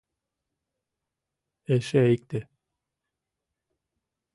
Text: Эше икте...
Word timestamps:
Эше 1.73 2.01
икте... 2.15 2.39